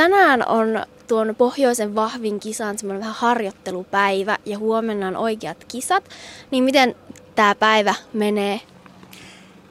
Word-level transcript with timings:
tänään 0.00 0.48
on 0.48 0.84
tuon 1.08 1.34
pohjoisen 1.38 1.94
vahvin 1.94 2.40
kisan 2.40 2.78
semmoinen 2.78 3.00
vähän 3.00 3.14
harjoittelupäivä 3.14 4.38
ja 4.46 4.58
huomenna 4.58 5.08
on 5.08 5.16
oikeat 5.16 5.64
kisat. 5.64 6.04
Niin 6.50 6.64
miten 6.64 6.94
tämä 7.34 7.54
päivä 7.54 7.94
menee? 8.12 8.60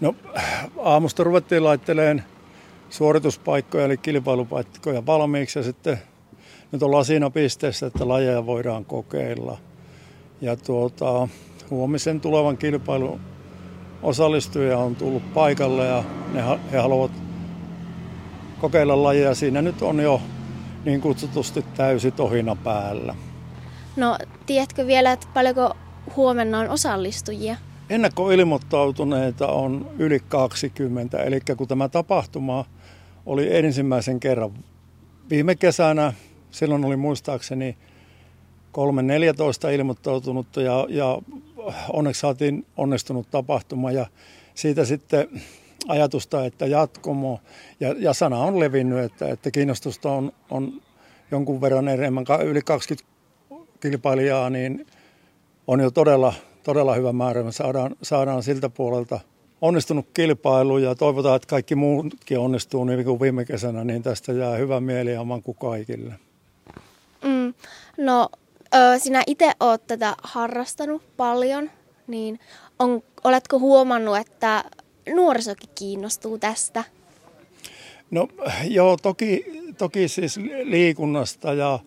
No 0.02 0.16
aamusta 0.78 1.24
ruvettiin 1.24 1.64
laitteleen 1.64 2.24
suorituspaikkoja 2.90 3.86
eli 3.86 3.98
kilpailupaikkoja 3.98 5.06
valmiiksi 5.06 5.60
ja 5.60 5.64
sitten 5.64 5.98
nyt 6.72 6.84
ollaan 6.84 7.06
siinä 7.06 7.30
pisteessä, 7.30 7.86
että 7.86 8.08
lajeja 8.08 8.46
voidaan 8.46 8.86
kokeilla. 8.86 9.58
Ja 10.42 10.56
tuota, 10.56 11.28
huomisen 11.70 12.22
tulevan 12.22 12.58
kilpailun 12.58 13.20
osallistuja 14.02 14.78
on 14.78 14.96
tullut 14.96 15.34
paikalle 15.34 15.86
ja 15.86 16.04
ne, 16.34 16.44
he 16.72 16.78
haluavat 16.78 17.29
kokeilla 18.62 19.04
lajeja. 19.04 19.36
Siinä 19.36 19.62
nyt 19.62 19.82
on 19.82 20.00
jo 20.00 20.22
niin 20.86 21.02
kutsutusti 21.02 21.66
täysi 21.78 22.12
tohina 22.12 22.56
päällä. 22.56 23.16
No, 23.96 24.18
tiedätkö 24.46 24.88
vielä, 24.88 25.12
että 25.12 25.28
paljonko 25.34 25.78
huomenna 26.16 26.60
on 26.60 26.70
osallistujia? 26.70 27.56
Ennakkoilmoittautuneita 27.90 29.48
on 29.48 29.92
yli 30.00 30.20
20, 30.20 31.24
eli 31.24 31.40
kun 31.58 31.68
tämä 31.68 31.90
tapahtuma 31.90 32.66
oli 33.26 33.58
ensimmäisen 33.58 34.20
kerran 34.20 34.52
viime 35.30 35.56
kesänä, 35.56 36.14
silloin 36.52 36.86
oli 36.86 36.96
muistaakseni 36.96 37.78
3-14 39.68 39.72
ilmoittautunutta 39.74 40.62
ja, 40.62 40.86
ja 40.90 41.22
onneksi 41.94 42.22
saatiin 42.22 42.66
onnistunut 42.78 43.32
tapahtuma 43.32 43.92
ja 43.92 44.06
siitä 44.56 44.86
sitten 44.86 45.42
ajatusta, 45.88 46.46
että 46.46 46.66
jatkomo 46.66 47.40
ja, 47.80 47.96
ja 47.98 48.14
sana 48.14 48.38
on 48.38 48.60
levinnyt, 48.60 49.00
että, 49.00 49.30
että 49.30 49.52
kiinnostusta 49.52 50.12
on, 50.12 50.32
on 50.50 50.82
jonkun 51.32 51.62
verran 51.62 51.88
enemmän, 51.88 52.26
yli 52.44 52.62
20 52.62 53.10
kilpailijaa, 53.80 54.50
niin 54.50 54.88
on 55.68 55.80
jo 55.80 55.92
todella, 55.92 56.34
todella 56.64 56.96
hyvä 56.96 57.14
määrä. 57.14 57.44
Me 57.44 57.52
saadaan, 57.52 57.96
saadaan 58.02 58.44
siltä 58.44 58.70
puolelta 58.70 59.20
onnistunut 59.62 60.08
kilpailu 60.14 60.78
ja 60.78 60.96
toivotaan, 60.96 61.36
että 61.36 61.48
kaikki 61.48 61.76
muutkin 61.76 62.40
onnistuu 62.40 62.84
niin 62.84 63.06
kuin 63.06 63.20
viime 63.20 63.46
kesänä, 63.46 63.84
niin 63.84 64.04
tästä 64.04 64.34
jää 64.34 64.56
hyvä 64.56 64.80
mieli 64.80 65.14
ja 65.14 65.24
manku 65.24 65.54
kaikille. 65.54 66.14
Mm, 67.24 67.54
no, 67.98 68.30
ö, 68.76 69.00
sinä 69.00 69.24
itse 69.28 69.52
olet 69.60 69.88
tätä 69.88 70.16
harrastanut 70.24 71.02
paljon, 71.18 71.72
niin 72.08 72.40
on, 72.80 73.04
oletko 73.24 73.60
huomannut, 73.60 74.18
että 74.18 74.64
nuorisokin 75.16 75.70
kiinnostuu 75.76 76.38
tästä? 76.38 76.84
No 78.12 78.28
joo, 78.64 78.98
toki, 78.98 79.46
toki 79.78 80.08
siis 80.08 80.38
liikunnasta 80.64 81.54
ja, 81.54 81.80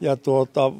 ja 0.00 0.16
tuota, 0.16 0.72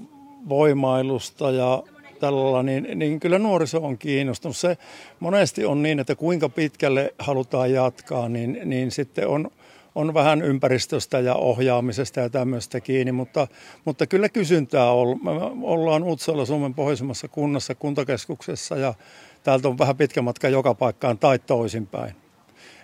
voimailusta 0.48 1.50
ja 1.50 1.82
tällä 2.20 2.62
niin, 2.62 2.88
niin 2.94 3.20
kyllä 3.20 3.38
nuoriso 3.38 3.78
on 3.78 3.98
kiinnostunut. 3.98 4.56
Se 4.56 4.78
monesti 5.20 5.64
on 5.64 5.82
niin, 5.82 6.00
että 6.00 6.14
kuinka 6.14 6.48
pitkälle 6.48 7.14
halutaan 7.18 7.72
jatkaa, 7.72 8.28
niin, 8.28 8.60
niin 8.64 8.90
sitten 8.90 9.28
on, 9.28 9.50
on 9.96 10.14
vähän 10.14 10.42
ympäristöstä 10.42 11.20
ja 11.20 11.34
ohjaamisesta 11.34 12.20
ja 12.20 12.30
tämmöistä 12.30 12.80
kiinni, 12.80 13.12
mutta, 13.12 13.46
mutta 13.84 14.06
kyllä 14.06 14.28
kysyntää 14.28 14.92
on. 14.92 15.20
Me 15.22 15.30
ollaan 15.62 16.02
Utsalla 16.02 16.44
Suomen 16.44 16.74
pohjoisemmassa 16.74 17.28
kunnassa, 17.28 17.74
kuntakeskuksessa 17.74 18.76
ja 18.76 18.94
täältä 19.42 19.68
on 19.68 19.78
vähän 19.78 19.96
pitkä 19.96 20.22
matka 20.22 20.48
joka 20.48 20.74
paikkaan 20.74 21.18
tai 21.18 21.38
toisinpäin. 21.38 22.14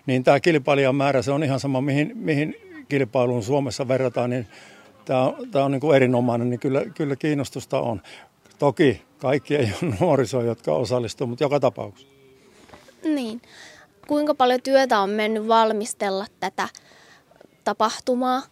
Niin 0.07 0.25
tämä 0.25 0.41
kilpailijamäärä, 0.41 1.23
se 1.23 1.33
on 1.33 1.45
ihan 1.45 1.61
sama 1.61 1.81
mihin, 1.81 2.13
mihin 2.15 2.57
kilpailuun 2.89 3.43
Suomessa 3.43 3.89
verrataan, 3.89 4.31
niin 4.31 4.47
tämä 5.05 5.23
on, 5.23 5.51
tämä 5.51 5.65
on 5.65 5.71
niin 5.71 5.81
kuin 5.81 5.97
erinomainen, 5.97 6.51
niin 6.51 6.61
kyllä, 6.61 6.85
kyllä 6.97 7.17
kiinnostusta 7.17 7.81
on. 7.81 8.03
Toki 8.59 9.03
kaikki 9.19 9.57
ei 9.57 9.73
ole 9.83 9.95
nuorisoa, 10.01 10.43
jotka 10.43 10.75
osallistuu, 10.75 11.27
mutta 11.27 11.45
joka 11.45 11.61
tapauksessa. 11.61 12.15
Niin. 13.05 13.43
Kuinka 14.07 14.35
paljon 14.35 14.63
työtä 14.63 15.01
on 15.01 15.11
mennyt 15.11 15.49
valmistella 15.49 16.27
tätä 16.41 16.69
tapahtumaa? 17.65 18.43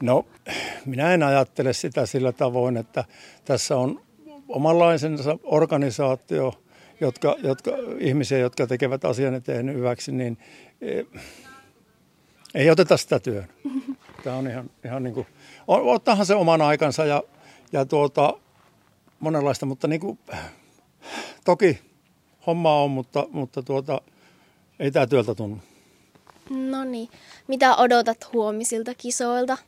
No, 0.00 0.26
minä 0.86 1.14
en 1.14 1.22
ajattele 1.22 1.72
sitä 1.72 2.06
sillä 2.06 2.32
tavoin, 2.32 2.76
että 2.76 3.04
tässä 3.44 3.76
on 3.76 4.00
omanlaisensa 4.48 5.38
organisaatio, 5.42 6.62
jotka, 7.00 7.36
jotka, 7.42 7.70
ihmisiä, 7.98 8.38
jotka 8.38 8.66
tekevät 8.66 9.04
asian 9.04 9.34
eteen 9.34 9.74
hyväksi, 9.74 10.12
niin 10.12 10.38
e, 10.80 11.02
ei 12.54 12.70
oteta 12.70 12.96
sitä 12.96 13.20
työn. 13.20 13.48
Tämä 14.24 14.36
on 14.36 14.46
ihan, 14.46 14.70
ihan 14.84 15.02
niin 15.02 15.14
kuin, 15.14 15.26
ottahan 15.66 16.26
se 16.26 16.34
oman 16.34 16.62
aikansa 16.62 17.04
ja, 17.04 17.22
ja 17.72 17.84
tuota, 17.84 18.38
monenlaista, 19.20 19.66
mutta 19.66 19.88
niin 19.88 20.00
kuin, 20.00 20.18
toki 21.44 21.78
homma 22.46 22.82
on, 22.82 22.90
mutta, 22.90 23.26
mutta 23.30 23.62
tuota, 23.62 24.00
ei 24.78 24.90
tämä 24.90 25.06
työltä 25.06 25.34
tunnu. 25.34 25.58
No 26.50 26.84
niin. 26.84 27.08
Mitä 27.48 27.76
odotat 27.76 28.32
huomisilta 28.32 28.94
kisoilta? 28.94 29.58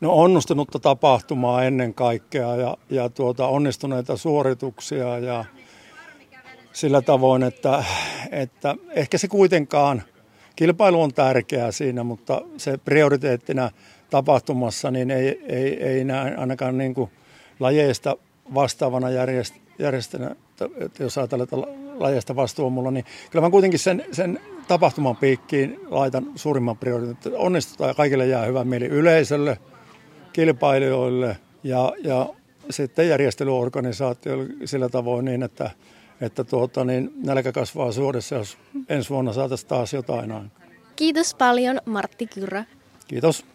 No 0.00 0.12
onnistunutta 0.12 0.78
tapahtumaa 0.78 1.64
ennen 1.64 1.94
kaikkea 1.94 2.56
ja, 2.56 2.76
ja 2.90 3.08
tuota, 3.08 3.46
onnistuneita 3.46 4.16
suorituksia 4.16 5.18
ja 5.18 5.44
sillä 6.72 7.02
tavoin, 7.02 7.42
että, 7.42 7.84
että 8.30 8.74
ehkä 8.90 9.18
se 9.18 9.28
kuitenkaan, 9.28 10.02
kilpailu 10.56 11.02
on 11.02 11.14
tärkeää 11.14 11.72
siinä, 11.72 12.04
mutta 12.04 12.42
se 12.56 12.78
prioriteettina 12.78 13.70
tapahtumassa 14.10 14.90
niin 14.90 15.10
ei, 15.10 15.44
ei, 15.48 15.82
ei 15.82 16.04
näe 16.04 16.36
ainakaan 16.36 16.78
niin 16.78 16.94
kuin 16.94 17.10
lajeista 17.60 18.16
vastaavana 18.54 19.10
järjest, 19.10 19.54
järjestänä, 19.78 20.36
jos 20.98 21.18
ajatellaan, 21.18 21.44
että 21.44 21.56
lajeista 21.98 22.36
vastuu 22.36 22.66
on 22.66 22.72
mulla, 22.72 22.90
niin 22.90 23.04
kyllä 23.30 23.46
mä 23.46 23.50
kuitenkin 23.50 23.80
sen, 23.80 24.04
sen 24.12 24.40
tapahtuman 24.68 25.16
piikkiin 25.16 25.80
laitan 25.90 26.26
suurimman 26.34 26.76
prioriteetin. 26.76 27.36
Onnistutaan 27.36 27.90
ja 27.90 27.94
kaikille 27.94 28.26
jää 28.26 28.44
hyvä 28.44 28.64
mieli 28.64 28.86
yleisölle, 28.86 29.58
kilpailijoille 30.32 31.36
ja, 31.62 31.92
ja 32.04 32.28
sitten 32.70 33.08
järjestelyorganisaatioille 33.08 34.46
sillä 34.64 34.88
tavoin 34.88 35.24
niin, 35.24 35.42
että, 35.42 35.70
että 36.20 36.44
tuota, 36.44 36.84
niin 36.84 37.12
nälkä 37.24 37.52
kasvaa 37.52 37.92
suodessa, 37.92 38.34
jos 38.34 38.58
ensi 38.88 39.10
vuonna 39.10 39.32
saataisiin 39.32 39.68
taas 39.68 39.92
jotain. 39.92 40.50
Kiitos 40.96 41.34
paljon 41.34 41.80
Martti 41.86 42.26
Kyrä. 42.26 42.64
Kiitos. 43.08 43.53